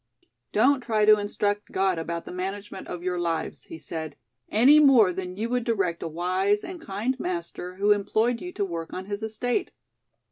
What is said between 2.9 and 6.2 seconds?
your lives," he said, "any more than you would direct a